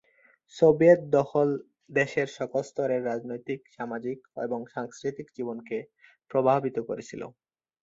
[0.55, 1.49] Soviet দখল
[1.91, 5.77] দেশের সকল স্তরের রাজনৈতিক, সামাজিক এবং সাংস্কৃতিক জীবনকে
[6.31, 7.21] প্রভাবিত করেছিল।